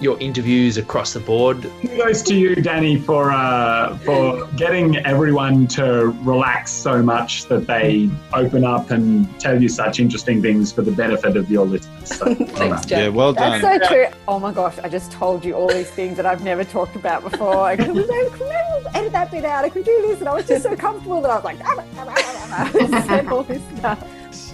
[0.00, 1.62] your interviews across the board.
[1.82, 8.10] Kudos to you, Danny, for uh, for getting everyone to relax so much that they
[8.32, 12.16] open up and tell you such interesting things for the benefit of your listeners.
[12.16, 13.60] So, Thanks, Yeah, well done.
[13.60, 14.06] That's so true.
[14.26, 17.22] Oh my gosh, I just told you all these things that I've never talked about
[17.22, 17.60] before.
[17.64, 19.64] I could never edit that bit out.
[19.64, 21.84] I could do this, and I was just so comfortable that I was like, ah,
[21.96, 24.02] ah, ah, ah, said all this stuff.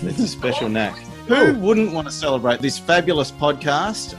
[0.02, 0.96] It's a special knack.
[1.28, 4.16] Who wouldn't want to celebrate this fabulous podcast?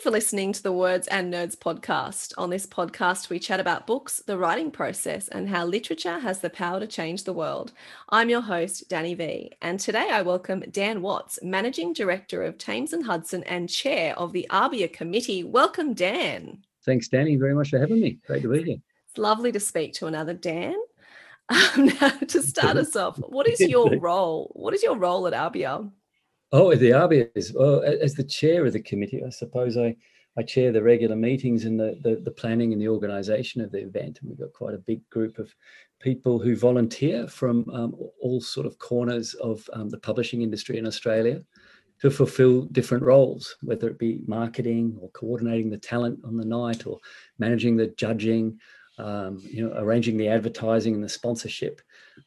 [0.00, 2.32] You for listening to the Words and Nerds podcast.
[2.38, 6.48] On this podcast, we chat about books, the writing process, and how literature has the
[6.48, 7.72] power to change the world.
[8.08, 12.94] I'm your host, Danny V, and today I welcome Dan Watts, Managing Director of Thames
[12.94, 15.44] and Hudson and Chair of the ABIA Committee.
[15.44, 16.64] Welcome, Dan.
[16.86, 18.20] Thanks, Danny, very much for having me.
[18.26, 18.78] Great to be here.
[19.06, 20.76] It's lovely to speak to another Dan.
[21.50, 24.52] Um, now, to start us off, what is your role?
[24.54, 25.90] What is your role at ABIA?
[26.52, 27.54] Oh, the RBS.
[27.54, 29.96] Well, as the chair of the committee, I suppose I,
[30.36, 33.78] I chair the regular meetings and the, the, the planning and the organisation of the
[33.78, 34.18] event.
[34.20, 35.54] And we've got quite a big group of
[36.00, 40.86] people who volunteer from um, all sort of corners of um, the publishing industry in
[40.86, 41.40] Australia
[42.00, 46.84] to fulfill different roles, whether it be marketing or coordinating the talent on the night
[46.84, 46.98] or
[47.38, 48.58] managing the judging,
[49.00, 51.80] um, you know, arranging the advertising and the sponsorship.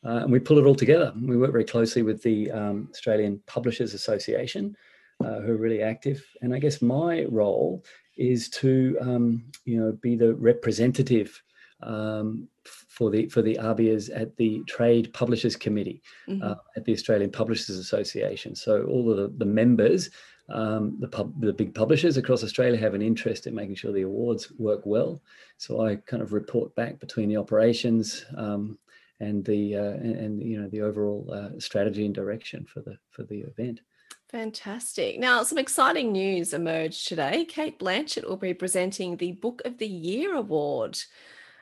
[0.06, 1.14] Uh, and we pull it all together.
[1.22, 4.76] We work very closely with the um, Australian Publishers Association,
[5.24, 6.26] uh, who are really active.
[6.42, 7.84] And I guess my role
[8.18, 11.42] is to, um, you know, be the representative
[11.82, 16.44] um, for the for the ABIAs at the Trade Publishers Committee mm-hmm.
[16.44, 18.56] uh, at the Australian Publishers Association.
[18.56, 20.10] So all of the, the members,
[20.54, 24.04] um, the pub, the big publishers across Australia have an interest in making sure the
[24.04, 25.22] awards work well.
[25.58, 28.78] So I kind of report back between the operations um,
[29.20, 32.98] and the uh, and, and, you know the overall uh, strategy and direction for the
[33.10, 33.82] for the event.
[34.30, 35.20] Fantastic.
[35.20, 37.46] Now, some exciting news emerged today.
[37.46, 41.00] Cate Blanchett will be presenting the Book of the Year award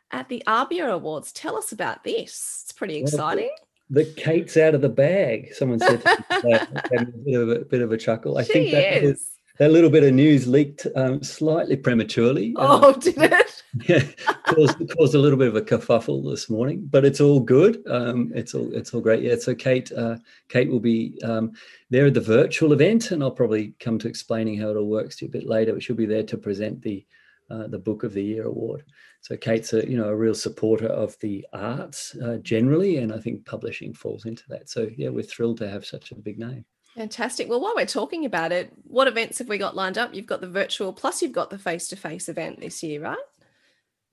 [0.10, 1.32] at the ABIA Awards.
[1.34, 2.62] Tell us about this.
[2.64, 3.50] It's pretty exciting.
[3.50, 5.54] Well, the Cate's out of the bag.
[5.54, 8.38] Someone said a, bit of a, bit of a chuckle.
[8.38, 9.12] I she think that is.
[9.12, 9.28] is,
[9.60, 12.56] that little bit of news leaked um, slightly prematurely.
[12.56, 13.64] Oh, did it?
[13.88, 14.02] yeah,
[14.48, 17.84] caused, caused a little bit of a kerfuffle this morning, but it's all good.
[17.88, 19.22] Um, it's all it's all great.
[19.22, 19.36] Yeah.
[19.36, 20.16] So Cate, uh,
[20.50, 21.52] Cate will be um,
[21.90, 25.18] there at the virtual event, and I'll probably come to explaining how it all works
[25.18, 25.74] to you a bit later.
[25.74, 27.06] But she'll be there to present the
[27.52, 28.84] uh, the Book of the Year award.
[29.22, 33.20] So Cate's a you know a real supporter of the arts uh, generally, and I
[33.20, 34.70] think publishing falls into that.
[34.70, 36.66] So yeah, we're thrilled to have such a big name.
[36.96, 37.48] Fantastic.
[37.48, 40.14] Well, while we're talking about it, what events have we got lined up?
[40.14, 43.18] You've got the virtual, plus you've got the face-to-face event this year, right?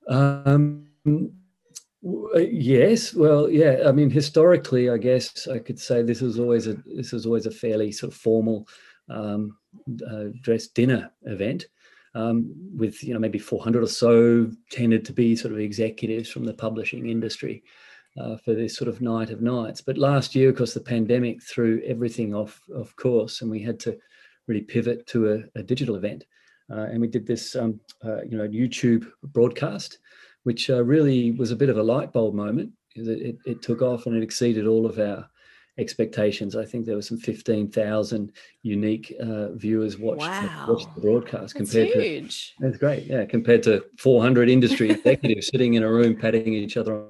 [0.06, 3.14] Um, uh, yes.
[3.14, 3.82] Well, yeah.
[3.86, 7.46] I mean, historically, I guess I could say this is always a this is always
[7.46, 8.68] a fairly sort of formal
[9.08, 9.56] um,
[10.08, 11.66] uh, dress dinner event
[12.18, 16.44] um, with you know maybe 400 or so tended to be sort of executives from
[16.44, 17.62] the publishing industry
[18.20, 19.80] uh, for this sort of night of nights.
[19.80, 23.78] But last year, of course, the pandemic threw everything off of course, and we had
[23.80, 23.96] to
[24.46, 26.24] really pivot to a, a digital event.
[26.70, 29.98] Uh, and we did this, um, uh, you know, YouTube broadcast,
[30.42, 33.80] which uh, really was a bit of a light bulb moment it, it, it, took
[33.82, 35.28] off and it exceeded all of our
[35.78, 36.56] expectations.
[36.56, 38.32] I think there were some 15,000
[38.62, 40.66] unique uh, viewers watched, wow.
[40.68, 42.54] watched the broadcast That's compared huge.
[42.56, 43.04] to that's great.
[43.04, 47.04] Yeah, compared to 400 industry executives sitting in a room patting each other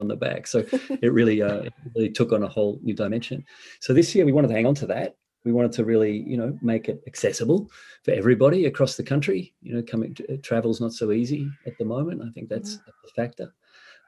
[0.00, 0.46] on the back.
[0.46, 0.64] So
[1.02, 3.44] it really, uh, it really took on a whole new dimension.
[3.80, 5.16] So this year we wanted to hang on to that.
[5.44, 7.68] We wanted to really, you know, make it accessible
[8.04, 9.54] for everybody across the country.
[9.60, 12.22] You know, coming to, travel's not so easy at the moment.
[12.22, 12.90] I think that's Mm-hmm.
[13.08, 13.54] a factor.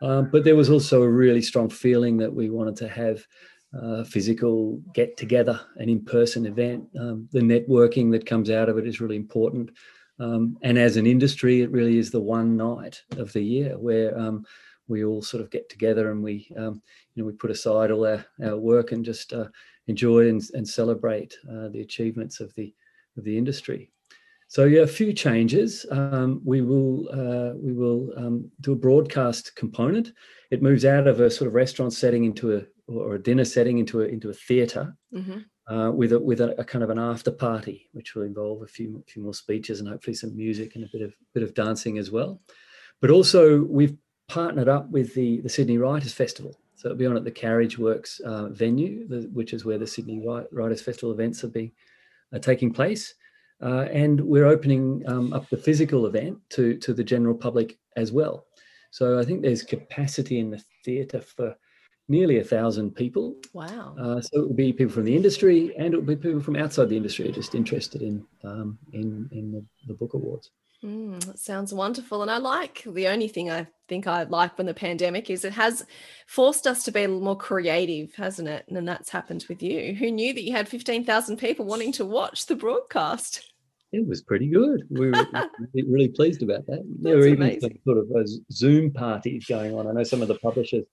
[0.02, 3.24] Um, but there was also a really strong feeling that we wanted to have
[3.82, 6.88] uh, physical get together, an in person event.
[6.98, 9.70] Um, the networking that comes out of it is really important.
[10.20, 14.16] Um, and as an industry, it really is the one night of the year where
[14.18, 14.44] um,
[14.86, 16.80] we all sort of get together and we, um,
[17.14, 19.46] you know, we put aside all our, our work and just uh,
[19.86, 22.72] enjoy and, and celebrate uh, the achievements of the
[23.16, 23.90] of the industry.
[24.48, 25.86] So yeah, a few changes.
[25.90, 30.12] Um, we will uh, we will um, do a broadcast component.
[30.50, 33.78] It moves out of a sort of restaurant setting into a or a dinner setting
[33.78, 35.38] into a into a theatre hmm
[35.68, 38.66] uh, with a with a, a kind of an after party, which will involve a
[38.66, 41.98] few few more speeches and hopefully some music and a bit of bit of dancing
[41.98, 42.40] as well.
[43.00, 43.96] But also we've
[44.28, 48.20] partnered up with the the Sydney Writers Festival, so it'll be on at the Carriageworks
[48.20, 50.22] uh, venue, the, which is where the Sydney
[50.52, 51.72] Writers Festival events are being
[52.32, 53.14] are taking place.
[53.62, 58.12] Uh, and we're opening um, up the physical event to to the general public as
[58.12, 58.46] well.
[58.90, 61.56] So I think there's capacity in the theatre for
[62.08, 63.36] nearly a thousand people.
[63.52, 63.94] Wow.
[63.98, 66.56] Uh, so it will be people from the industry and it will be people from
[66.56, 70.50] outside the industry just interested in um, in in the, the book awards.
[70.84, 72.20] Mm, that sounds wonderful.
[72.20, 75.54] And I like the only thing I think I like when the pandemic is it
[75.54, 75.86] has
[76.26, 78.64] forced us to be a little more creative, hasn't it?
[78.68, 79.94] And then that's happened with you.
[79.94, 83.50] Who knew that you had 15,000 people wanting to watch the broadcast?
[83.92, 84.82] It was pretty good.
[84.90, 85.26] We were
[85.74, 86.82] really, pleased about that.
[87.00, 87.60] There That's were even amazing.
[87.60, 89.86] some sort of Zoom parties going on.
[89.86, 90.84] I know some of the publishers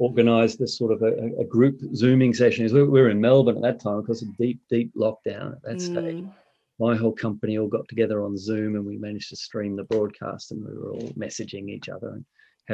[0.00, 2.64] organised this sort of a, a group Zooming session.
[2.72, 5.80] We we were in Melbourne at that time because of deep, deep lockdown at that
[5.80, 6.24] stage.
[6.24, 6.32] Mm,
[6.78, 10.50] my whole company all got together on Zoom and we managed to stream the broadcast
[10.50, 12.24] and we were all messaging each other and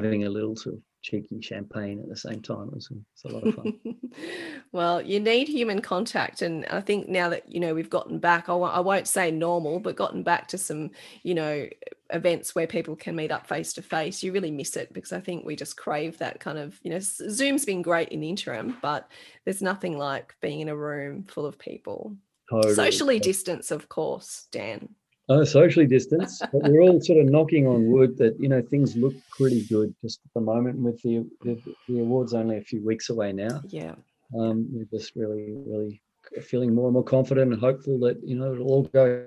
[0.05, 2.69] having a little sort of cheeky champagne at the same time.
[2.69, 3.79] It was, it was a lot of fun.
[4.73, 6.43] well, you need human contact.
[6.43, 9.31] And I think now that, you know, we've gotten back, I w- I won't say
[9.31, 10.91] normal, but gotten back to some,
[11.23, 11.69] you know,
[12.11, 15.21] events where people can meet up face to face, you really miss it because I
[15.21, 18.77] think we just crave that kind of, you know, Zoom's been great in the interim,
[18.83, 19.09] but
[19.45, 22.17] there's nothing like being in a room full of people.
[22.51, 22.75] Totally.
[22.75, 24.89] Socially distance, of course, Dan.
[25.29, 28.95] Uh, socially distanced, but we're all sort of knocking on wood that you know things
[28.97, 30.79] look pretty good just at the moment.
[30.79, 33.97] With the the, the awards only a few weeks away now, Yeah.
[34.39, 36.01] um, we're just really, really
[36.43, 39.27] feeling more and more confident and hopeful that you know it'll all go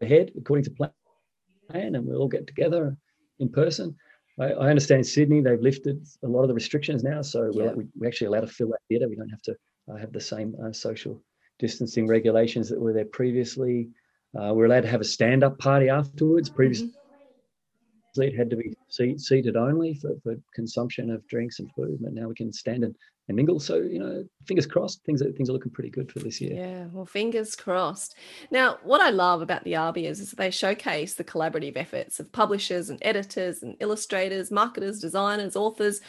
[0.00, 2.96] ahead according to plan, and we'll all get together
[3.38, 3.94] in person.
[4.40, 7.72] I, I understand Sydney they've lifted a lot of the restrictions now, so Yeah.
[7.74, 9.10] we're, we're actually allowed to fill that theatre.
[9.10, 9.54] We don't have to
[9.92, 11.22] uh, have the same uh, social
[11.58, 13.90] distancing regulations that were there previously.
[14.38, 16.50] Uh, we're allowed to have a stand-up party afterwards.
[16.50, 16.90] Previously,
[18.16, 22.12] it had to be seat, seated only for, for consumption of drinks and food, but
[22.12, 22.94] now we can stand and,
[23.28, 23.58] and mingle.
[23.58, 26.54] So you know, fingers crossed, things are things are looking pretty good for this year.
[26.54, 28.16] Yeah, well, fingers crossed.
[28.50, 32.90] Now, what I love about the ABIAs is they showcase the collaborative efforts of publishers
[32.90, 36.00] and editors and illustrators, marketers, designers, authors,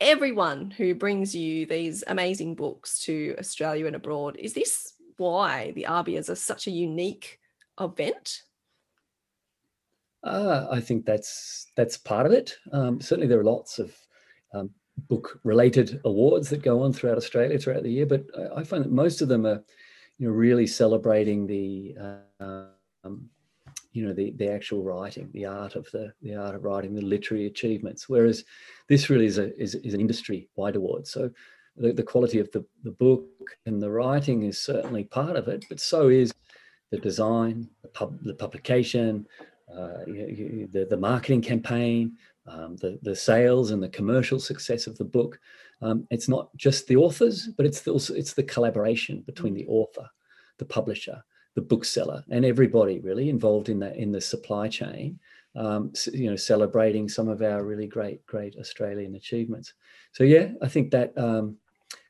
[0.00, 4.36] everyone who brings you these amazing books to Australia and abroad.
[4.38, 7.38] Is this why the ABIAs are such a unique
[7.80, 8.42] event?
[10.22, 12.56] Uh, I think that's that's part of it.
[12.72, 13.94] Um, certainly, there are lots of
[14.54, 14.70] um,
[15.08, 18.90] book-related awards that go on throughout Australia throughout the year, but I, I find that
[18.90, 19.62] most of them are,
[20.18, 21.94] you know, really celebrating the,
[22.40, 22.64] uh,
[23.04, 23.28] um,
[23.92, 27.02] you know, the the actual writing, the art of the the art of writing, the
[27.02, 28.08] literary achievements.
[28.08, 28.44] Whereas
[28.88, 31.06] this really is a is, is an industry-wide award.
[31.06, 31.30] So
[31.76, 33.26] the, the quality of the, the book
[33.66, 36.32] and the writing is certainly part of it, but so is
[36.94, 39.26] the design, the, pub, the publication,
[39.76, 42.12] uh, you- you- the, the marketing campaign,
[42.46, 45.40] um, the, the sales and the commercial success of the book.
[45.82, 50.08] Um, it's not just the authors, but it's also it's the collaboration between the author,
[50.58, 51.18] the publisher,
[51.56, 55.18] the bookseller, and everybody really involved in that in the supply chain.
[55.56, 59.74] Um, you know, celebrating some of our really great great Australian achievements.
[60.12, 61.56] So yeah, I think that um,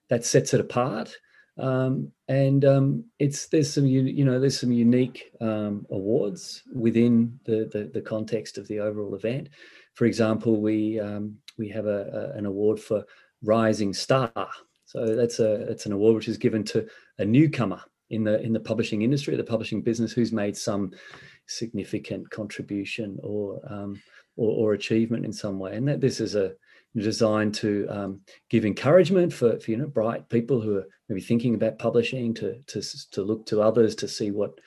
[0.09, 1.09] that sets it apart.
[1.57, 7.69] Um, and um, it's there's some you know there's some unique um, awards within the,
[7.73, 9.51] the the context of the overall event.
[9.95, 13.05] For example, we um, we have a, a- an award for
[13.43, 14.33] Rising Star.
[14.87, 16.87] So that's a it's an award which is given to
[17.19, 17.81] a newcomer
[18.11, 20.91] in the in the publishing industry, the publishing business, who's made some
[21.47, 24.01] significant contribution or um,
[24.37, 25.77] or, or achievement in some way.
[25.77, 26.53] And that this is a
[27.03, 28.21] designed to um,
[28.51, 32.61] give encouragement for, for you know bright people who are maybe thinking about publishing to
[32.67, 34.59] to to look to others to see what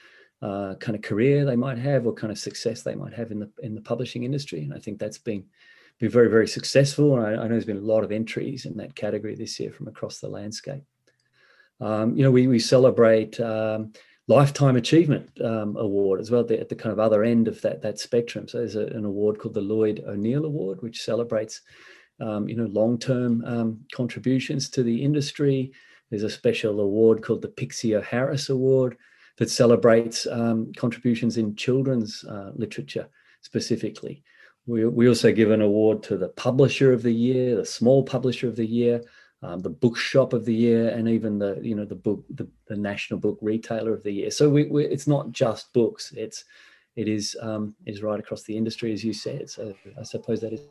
[0.42, 3.40] uh, kind of career they might have or kind of success they might have in
[3.40, 4.62] the in the publishing industry.
[4.64, 5.46] And I think that's been
[6.00, 7.18] been very, very successful.
[7.18, 9.72] And I, I, know there's been a lot of entries in that category this year
[9.72, 10.84] from across the landscape.
[11.80, 13.94] Um, you know, we, we celebrate um,
[14.28, 17.62] Lifetime Achievement um, Award as well at the, at the, kind of other end of
[17.62, 18.48] that, that spectrum.
[18.48, 21.62] So there's a, an award called the Lloyd O'Neill Award, which celebrates,
[22.20, 25.72] um, you know, long-term um, contributions to the industry.
[26.10, 28.98] There's a special award called the Pixie O'Harris Award
[29.38, 33.08] that celebrates um, contributions in children's uh, literature
[33.42, 34.24] specifically.
[34.66, 38.48] We, we also give an award to the Publisher of the Year, the Small Publisher
[38.48, 39.02] of the Year,
[39.44, 42.76] um, the Bookshop of the Year, and even the you know the book the, the
[42.76, 44.32] National Book Retailer of the Year.
[44.32, 46.44] So we, we, it's not just books; it's
[46.96, 49.50] it is um, right across the industry, as you said.
[49.50, 50.68] So I suppose that is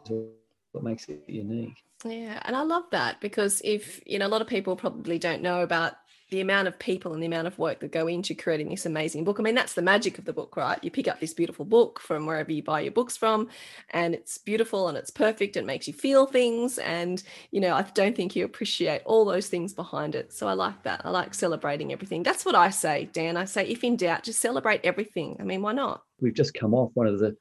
[0.76, 1.82] what makes it unique.
[2.04, 5.42] Yeah, and I love that because if you know a lot of people probably don't
[5.42, 5.94] know about
[6.30, 9.22] the amount of people and the amount of work that go into creating this amazing
[9.22, 9.38] book.
[9.38, 10.78] I mean, that's the magic of the book, right?
[10.82, 13.48] You pick up this beautiful book from wherever you buy your books from,
[13.90, 15.56] and it's beautiful and it's perfect.
[15.56, 16.78] It makes you feel things.
[16.78, 20.32] And, you know, I don't think you appreciate all those things behind it.
[20.32, 21.02] So I like that.
[21.04, 22.24] I like celebrating everything.
[22.24, 23.36] That's what I say, Dan.
[23.36, 25.36] I say, if in doubt, just celebrate everything.
[25.38, 26.02] I mean, why not?
[26.20, 27.36] We've just come off one of the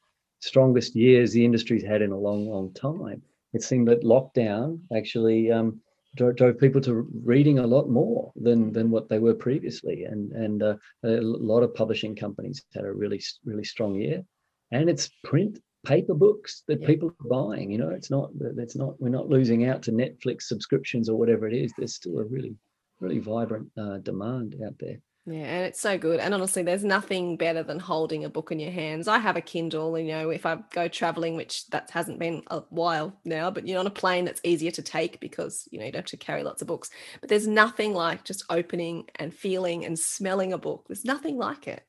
[0.46, 3.22] strongest years the industry's had in a long, long time.
[3.54, 5.82] It seemed that lockdown actually um,
[6.16, 10.32] drove, drove people to reading a lot more than than what they were previously, and
[10.32, 14.24] and uh, a lot of publishing companies had a really really strong year,
[14.72, 16.88] and it's print paper books that yeah.
[16.88, 17.72] people are buying.
[17.72, 21.48] You know, it's not it's not we're not losing out to Netflix subscriptions or whatever
[21.48, 21.72] it is.
[21.78, 22.56] There's still a really
[23.00, 25.00] really vibrant uh, demand out there.
[25.28, 26.20] Yeah, and it's so good.
[26.20, 29.08] And honestly, there's nothing better than holding a book in your hands.
[29.08, 32.60] I have a Kindle, you know, if I go traveling, which that hasn't been a
[32.70, 35.92] while now, but you're on a plane that's easier to take because, you know, you
[35.92, 36.92] don't have to carry lots of books.
[37.22, 40.86] But there's nothing like just opening and feeling and smelling a book.
[40.88, 41.84] There's nothing like it.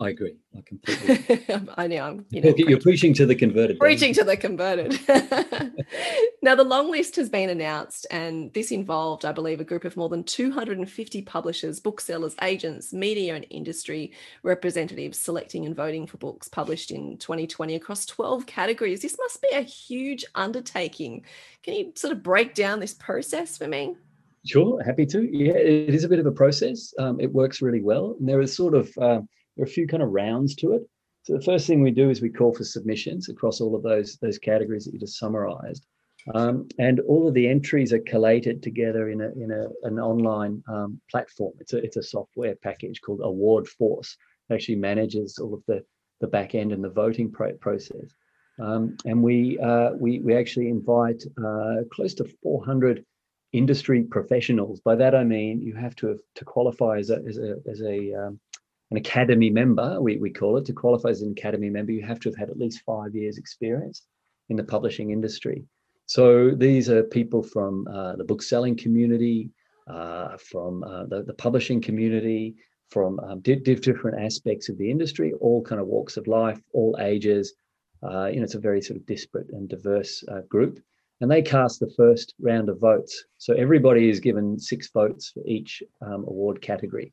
[0.00, 0.36] I agree.
[0.56, 1.44] I completely.
[1.76, 2.02] I know.
[2.02, 3.80] I'm, you know, You're preaching to the converted.
[3.80, 4.92] Preaching to the converted.
[6.42, 9.96] now, the long list has been announced, and this involved, I believe, a group of
[9.96, 14.12] more than 250 publishers, booksellers, agents, media, and industry
[14.44, 19.02] representatives selecting and voting for books published in 2020 across 12 categories.
[19.02, 21.24] This must be a huge undertaking.
[21.64, 23.96] Can you sort of break down this process for me?
[24.46, 25.24] Sure, happy to.
[25.24, 26.94] Yeah, it is a bit of a process.
[27.00, 28.14] Um, it works really well.
[28.20, 29.20] And there is sort of uh,
[29.58, 30.82] there are a few kind of rounds to it.
[31.24, 34.16] So the first thing we do is we call for submissions across all of those
[34.22, 35.84] those categories that you just summarized.
[36.34, 40.62] Um, and all of the entries are collated together in a in a an online
[40.68, 41.54] um, platform.
[41.58, 44.16] It's a it's a software package called Award Force.
[44.48, 45.84] It actually manages all of the
[46.20, 48.14] the back end and the voting pro- process.
[48.60, 53.04] Um, and we uh, we we actually invite uh, close to 400
[53.52, 54.80] industry professionals.
[54.80, 57.82] By that I mean you have to have, to qualify as a as a as
[57.82, 58.40] a um,
[58.90, 62.20] an academy member, we, we call it, to qualify as an academy member, you have
[62.20, 64.02] to have had at least five years experience
[64.48, 65.64] in the publishing industry.
[66.06, 69.50] So these are people from uh, the bookselling community,
[69.86, 72.56] uh, from uh, the, the publishing community,
[72.88, 76.96] from um, di- different aspects of the industry, all kind of walks of life, all
[77.00, 77.54] ages.
[78.02, 80.80] Uh, you know, it's a very sort of disparate and diverse uh, group.
[81.20, 83.24] And they cast the first round of votes.
[83.38, 87.12] So everybody is given six votes for each um, award category.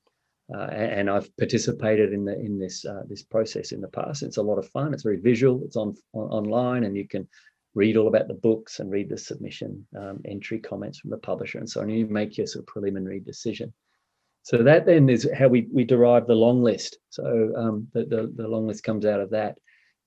[0.54, 4.22] Uh, and I've participated in the in this uh, this process in the past.
[4.22, 4.94] It's a lot of fun.
[4.94, 5.62] It's very visual.
[5.66, 7.28] It's on, on online, and you can
[7.74, 11.58] read all about the books and read the submission um, entry comments from the publisher
[11.58, 11.90] and so on.
[11.90, 13.74] You make your sort of preliminary decision.
[14.44, 17.00] So that then is how we we derive the long list.
[17.10, 19.58] So um, the, the, the long list comes out of that.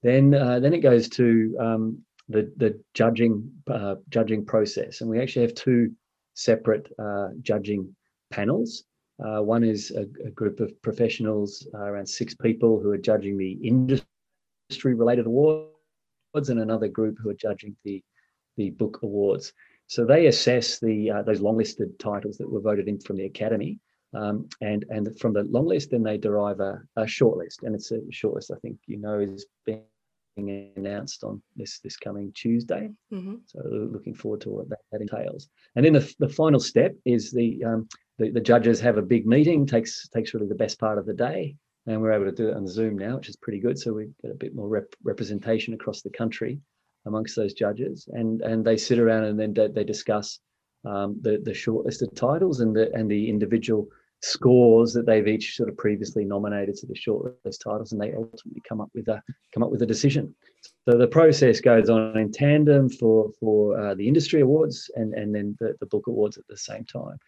[0.04, 5.21] Then uh, then it goes to um, the the judging uh, judging process, and we
[5.21, 5.92] actually have two
[6.35, 7.97] separate uh, judging
[8.30, 8.85] panels.
[9.25, 13.37] Uh, one is a, a, group of professionals, uh, around six people, who are judging
[13.37, 15.70] the industry related awards,
[16.48, 18.02] and another group who are judging the,
[18.56, 19.52] the book awards.
[19.88, 23.25] So they assess the uh, those long listed titles that were voted in from the
[23.25, 23.80] Academy.
[24.14, 27.75] Um, and and from the long list, then they derive a, a short list, and
[27.75, 28.50] it's a short list.
[28.50, 32.90] I think you know is being announced on this this coming Tuesday.
[33.12, 33.37] Mm-hmm.
[33.46, 35.48] So looking forward to what that, that, entails.
[35.75, 39.26] And then the, the final step is the um, the, the judges have a big
[39.26, 41.56] meeting, takes takes really the best part of the day,
[41.87, 43.78] and we're able to do it on Zoom now, which is pretty good.
[43.78, 46.60] So we get a bit more rep- representation across the country
[47.06, 50.40] amongst those judges, and and they sit around and then they, they discuss
[50.84, 53.88] um, the the shortlisted titles and the and the individual
[54.20, 58.60] scores that they've each sort of previously nominated to the shortlist titles, and they ultimately
[58.68, 59.22] come up with a
[59.54, 60.34] come up with a decision.
[60.88, 65.32] So the process goes on in tandem for for uh, the industry awards and and
[65.32, 67.18] then the, the book awards at the same time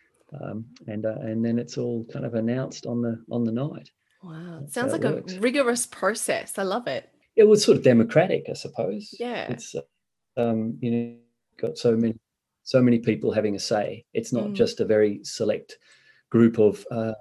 [0.41, 3.91] um, and uh, and then it's all kind of announced on the on the night.
[4.23, 6.59] Wow, sounds like a rigorous process.
[6.59, 7.09] I love it.
[7.37, 9.15] It was sort of democratic, I suppose.
[9.19, 9.81] Yeah, it's uh,
[10.37, 11.17] um, you know
[11.59, 12.19] got so many
[12.63, 14.05] so many people having a say.
[14.13, 14.55] It's not Mm.
[14.55, 15.79] just a very select
[16.31, 17.15] group of uh,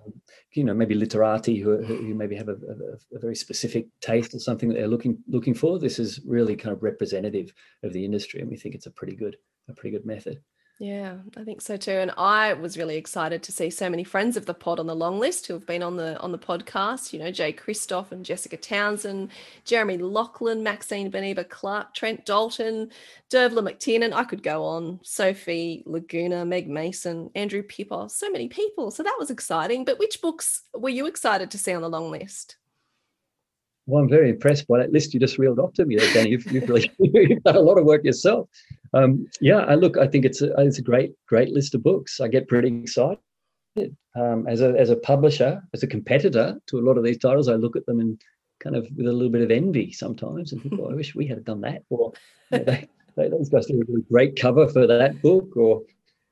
[0.54, 4.34] you know maybe literati who, who who maybe have a, a, a very specific taste
[4.36, 5.80] or something that they're looking looking for.
[5.80, 9.16] This is really kind of representative of the industry, and we think it's a pretty
[9.16, 9.38] good
[9.70, 10.42] a pretty good method.
[10.82, 11.92] Yeah, I think so too.
[11.92, 14.96] And I was really excited to see so many friends of the pod on the
[14.96, 17.12] long list who have been on the on the podcast.
[17.12, 19.32] You know, Jay Kristoff and Jessica Townsend,
[19.66, 22.92] Jeremy Lachlan, Maxine Beneba Clarke, Trent Dalton,
[23.30, 24.14] Dervla McTiernan.
[24.14, 25.02] I could go on.
[25.04, 28.08] Sophie Laguna, Meg Mason, Andrew Pippo.
[28.08, 28.90] So many people.
[28.90, 29.84] So that was exciting.
[29.84, 32.56] But which books were you excited to see on the long list?
[33.90, 36.30] Well, I'm very impressed by that list you just reeled off to me, Danny.
[36.30, 38.48] You've, you've really you've done a lot of work yourself.
[38.94, 39.98] Um, yeah, I look.
[39.98, 42.20] I think it's a it's a great great list of books.
[42.20, 43.18] I get pretty excited
[44.16, 47.50] um, as a as a publisher, as a competitor to a lot of these titles.
[47.50, 48.22] I look at them and
[48.60, 51.26] kind of with a little bit of envy sometimes, and think, "Oh, I wish we
[51.26, 52.14] had done that." Or
[52.52, 52.78] you know,
[53.16, 55.58] those guys did a great cover for that book.
[55.58, 55.82] Or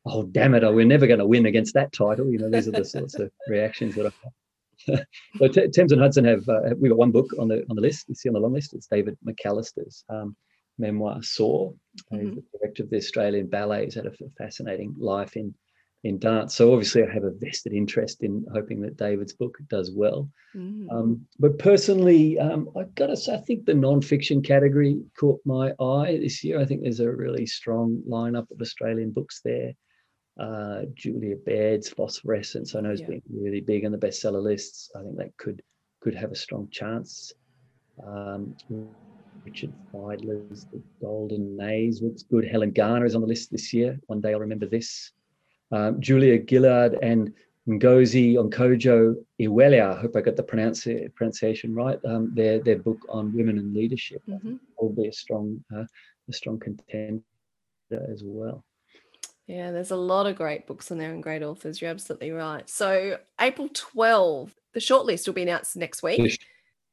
[0.06, 2.30] oh, damn it, oh, we're never going to win against that title.
[2.32, 4.34] You know, these are the sorts of reactions that I have.
[5.38, 7.82] so T- Thames and Hudson have uh, we've got one book on the on the
[7.82, 8.06] list.
[8.08, 8.74] You see on the long list.
[8.74, 10.36] It's David McAllister's um,
[10.78, 11.18] memoir.
[11.18, 13.86] Uh, He's the director of the Australian Ballet.
[13.86, 15.54] He's had a fascinating life in
[16.04, 16.56] in dance.
[16.56, 20.30] So obviously, I have a vested interest in hoping that David's book does well.
[20.56, 20.88] Mm.
[20.92, 25.72] Um, but personally, um, I've got to say, I think the non-fiction category caught my
[25.80, 26.60] eye this year.
[26.60, 29.74] I think there's a really strong lineup of Australian books there.
[30.40, 33.08] Uh, Julia Baird's Phosphorescence, I know, has Yeah.
[33.08, 34.92] been really big on the bestseller lists.
[34.96, 35.62] I think that could
[36.02, 37.34] could have a strong chance.
[38.06, 38.56] Um,
[39.44, 42.46] Richard Fidler's The Golden Maze looks good.
[42.46, 44.00] Helen Garner is on the list this year.
[44.06, 45.12] One day I'll remember this.
[45.72, 47.34] Um, Julia Gillard and
[47.68, 52.00] Ngozi Onkojo Iweala, I hope I got the pronounci- pronunciation right.
[52.06, 54.60] Um, their their book on women and leadership Mhm.
[54.80, 55.86] will be a strong uh,
[56.30, 57.24] a strong contender
[57.92, 58.64] as well.
[59.48, 61.82] Yeah, there's a lot of great books in there and great authors.
[61.82, 62.70] You're absolutely right.
[62.70, 66.38] So April 12, the shortlist will be announced next week.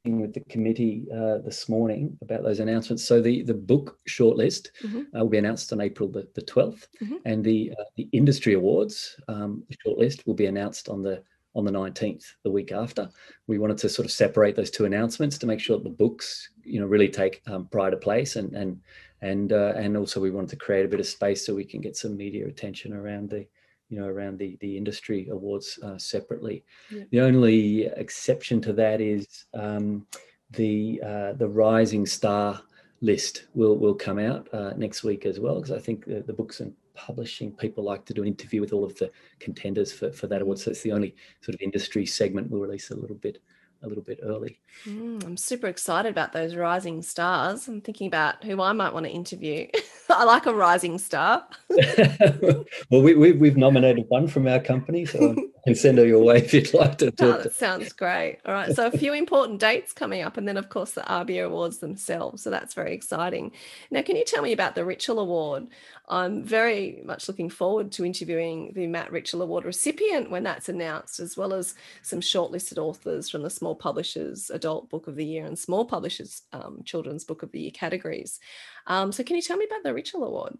[0.07, 3.03] With the committee uh, this morning about those announcements.
[3.05, 5.07] So the the book shortlist Mhm.
[5.17, 7.21] uh, will be announced on April the, the 12th, Mhm.
[7.25, 11.23] and the uh, the industry awards um, shortlist will be announced on the
[11.55, 13.09] on the 19th, the week after.
[13.47, 16.51] We wanted to sort of separate those two announcements to make sure that the books,
[16.65, 18.79] you know, really take um, pride of place, and and
[19.25, 21.81] and uh, and also we wanted to create a bit of space so we can
[21.81, 23.47] get some media attention around the
[23.89, 26.65] you know around the the industry awards uh, separately.
[26.91, 27.05] Yeah.
[27.11, 30.07] The only exception to that is um,
[30.51, 32.63] the uh, the rising star
[33.01, 36.33] list will will come out uh, next week as well because I think the, the
[36.33, 39.11] books and publishing people like to do an interview with all of the
[39.41, 40.59] contenders for, for that award.
[40.59, 43.43] So it's the only sort of industry segment we'll release a little bit
[43.85, 44.59] a little bit early.
[44.87, 47.69] Mm, I'm super excited about those rising stars.
[47.69, 49.69] I'm thinking about who I might want to interview.
[50.11, 51.45] I like a rising star.
[51.71, 56.23] well, we, we, we've nominated one from our company, so I can send her your
[56.23, 58.39] way if you'd like to Oh, that sounds great.
[58.45, 58.75] All right.
[58.75, 62.43] So, a few important dates coming up, and then, of course, the ABIA Awards themselves.
[62.43, 63.53] So, that's very exciting.
[63.91, 65.69] Now, can you tell me about the Richell Award?
[66.09, 71.19] I'm very much looking forward to interviewing the Matt Richell Award recipient when that's announced,
[71.19, 75.45] as well as some shortlisted authors from the Small Publishers Adult Book of the Year
[75.47, 78.41] and Small Publishers um, Children's Book of the Year categories.
[78.87, 80.57] Um, so, can you tell me about the Richell Award?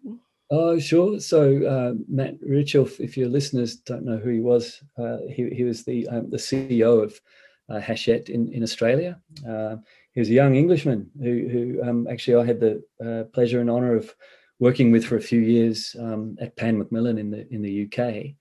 [0.51, 1.19] Oh, sure.
[1.19, 5.63] So uh, Matt Richell, if your listeners don't know who he was, uh, he, he
[5.63, 7.19] was the um, the CEO of
[7.69, 9.19] uh, Hachette in, in Australia.
[9.47, 9.77] Uh,
[10.13, 13.69] he was a young Englishman who, who um, actually I had the uh, pleasure and
[13.69, 14.13] honour of
[14.59, 18.35] working with for a few years um, at Pan Macmillan in the in the UK.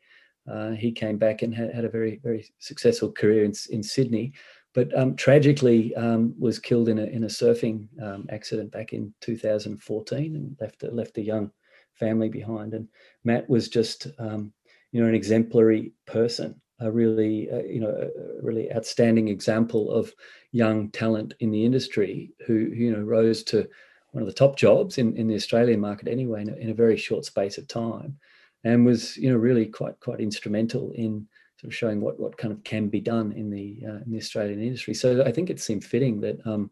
[0.47, 4.35] Uh, he came back and had, had a very very successful career in, in Sydney,
[4.75, 9.15] but um, tragically um, was killed in a in a surfing um, accident back in
[9.21, 11.51] 2014 and left a, left a young
[11.95, 12.75] family behind.
[12.75, 12.89] And
[13.25, 14.53] Matt was just, um,
[14.93, 18.11] you know, an exemplary person, a really, uh, you know,
[18.43, 20.13] really outstanding example of
[20.53, 23.69] young talent in the industry who, you know, rose to
[24.11, 26.75] one of the top jobs in, in the Australian market anyway, in a, in a
[26.75, 28.17] very short space of time,
[28.65, 31.27] and was, you know, really quite quite instrumental in
[31.65, 34.19] sort of showing what what kind of can be done in the uh, in the
[34.19, 34.93] Australian industry.
[34.93, 36.47] So I think it seemed fitting that.
[36.47, 36.71] Um,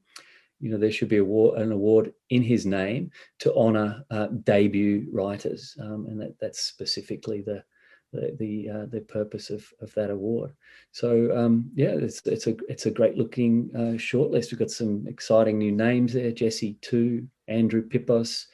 [0.61, 5.09] you know, there should be award, an award in his name to honour uh, debut
[5.13, 7.65] writers, um, and that, that's specifically the
[8.13, 10.53] the the, uh, the purpose of, of that award.
[10.93, 14.53] So um, yeah, it's it's a it's a great looking uh, shortlist.
[14.53, 18.47] We've got some exciting new names there: Jessie Tu, Andrew Pippos,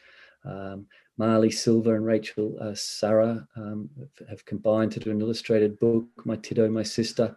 [0.46, 0.86] um,
[1.18, 3.90] Marlee Silva, and Rachael uh, Sarra um,
[4.28, 6.06] have combined to do an illustrated book.
[6.24, 7.36] My Tidda, my sister,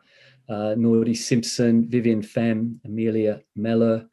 [0.49, 4.07] uh, Nardi Simpson, Vivian Pham, Amelia Mellor.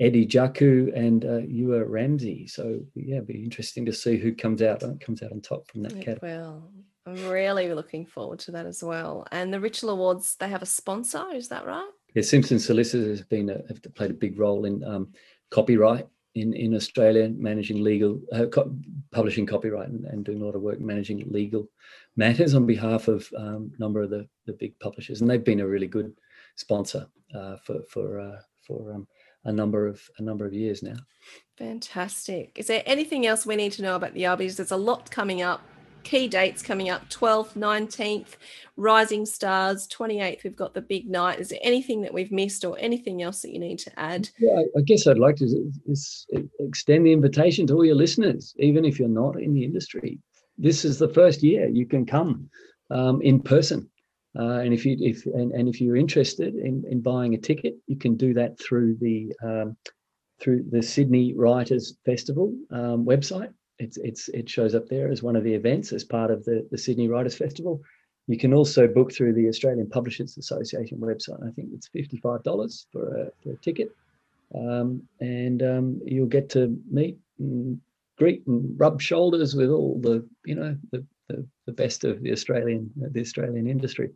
[0.00, 2.46] Eddie Jaku and uh, Ewa Ramsey.
[2.46, 5.68] So yeah, it'll be interesting to see who comes out uh, comes out on top
[5.70, 6.32] from that It category.
[6.38, 6.70] will.
[7.04, 9.26] I'm really looking forward to that as well.
[9.30, 11.86] And the Richell Awards, they have a sponsor, is that right?
[12.14, 15.12] Yeah, Simpson Solicitors has been a, have played a big role in um,
[15.50, 18.74] copyright in, in Australia, managing legal, uh, co-
[19.12, 21.68] publishing copyright and, and doing a lot of work managing legal
[22.16, 25.20] matters on behalf of um, a number of the, the big publishers.
[25.20, 26.12] And they've been a really good
[26.56, 29.06] sponsor uh, for for uh, for um,
[29.44, 30.96] a number of a number of years now.
[31.56, 32.52] Fantastic.
[32.56, 34.56] Is there anything else we need to know about the Arbies?
[34.56, 35.62] There's a lot coming up.
[36.02, 38.36] Key dates coming up 12th, 19th,
[38.76, 40.44] Rising Stars, 28th.
[40.44, 41.40] We've got the big night.
[41.40, 44.28] Is there anything that we've missed or anything else that you need to add?
[44.38, 45.72] Yeah, I, guess I'd like to
[46.60, 50.18] extend the invitation to all your listeners, even if you're not in the industry.
[50.58, 52.50] This is the first year you can come
[52.90, 53.88] um, in person,
[54.38, 57.76] uh, and if you if and, and if you're interested in, in buying a ticket,
[57.86, 59.76] you can do that through the um,
[60.40, 63.52] through the Sydney Writers Festival um, website.
[63.80, 66.68] It's it's it shows up there as one of the events as part of the
[66.70, 67.80] the Sydney Writers Festival.
[68.26, 71.42] You can also book through the Australian Publishers Association website.
[71.44, 73.90] I think it's fifty-five dollars for a, for a ticket,
[74.54, 77.80] um, and um, you'll get to meet and
[78.18, 82.32] greet and rub shoulders with all the you know the the, the best of the
[82.32, 84.10] Australian the Australian industry.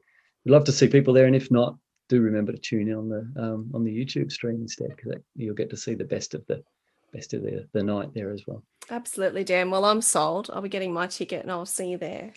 [0.44, 1.77] We'd love to see people there, and if not,
[2.09, 5.55] do remember to tune in on the um, on the YouTube stream instead, because you'll
[5.55, 6.62] get to see the best of the
[7.12, 8.62] best of the, the night there as well.
[8.90, 9.70] Absolutely, Dan.
[9.70, 10.51] Well, I'm sold.
[10.53, 12.33] I'll be getting my ticket and I'll see you there.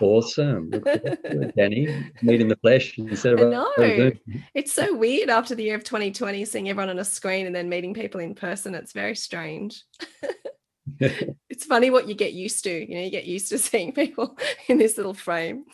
[0.00, 2.10] Awesome, Look forward to it, Danny.
[2.22, 3.70] Meet in the flesh instead of I know.
[3.78, 4.18] Zoom.
[4.54, 7.68] It's so weird after the year of 2020, seeing everyone on a screen and then
[7.68, 8.74] meeting people in person.
[8.74, 9.82] It's very strange.
[11.00, 12.70] it's funny what you get used to.
[12.90, 15.64] You know, you get used to seeing people in this little frame.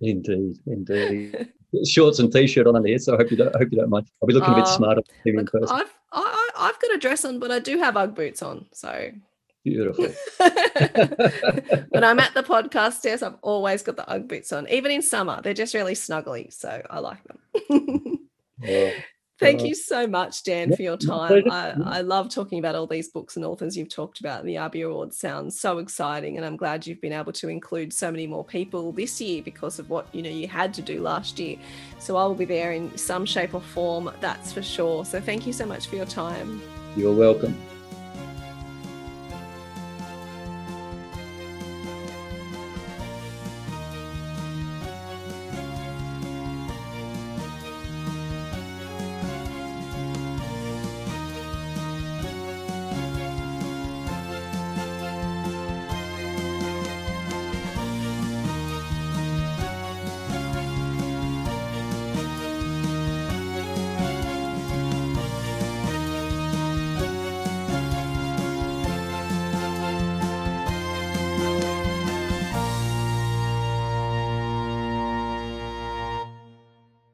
[0.00, 1.52] Indeed, indeed.
[1.84, 3.54] Shorts and t-shirt on here, so I hope you don't.
[3.54, 4.06] I hope you don't mind.
[4.22, 5.68] I'll be looking a bit Oh, smarter in person.
[5.76, 8.66] I've I- I've got a dress on, but I do have UGG boots on.
[8.72, 9.10] So
[9.64, 10.04] Beautiful.
[11.88, 15.02] when I'm at the podcast desk, I've always got the UGG boots on, even in
[15.02, 15.40] summer.
[15.42, 18.20] They're just really snuggly, so I like them.
[18.58, 18.92] Well,
[19.38, 21.50] Thank you so much, Dan, for your time.
[21.50, 24.44] I, I love talking about all these books and authors you've talked about.
[24.44, 28.10] The RB Awards sounds so exciting, and I'm glad you've been able to include so
[28.10, 31.38] many more people this year because of what you know you had to do last
[31.38, 31.58] year.
[31.98, 35.04] So I will be there in some shape or form, that's for sure.
[35.04, 36.62] So thank you so much for your time.
[36.96, 37.56] You're welcome.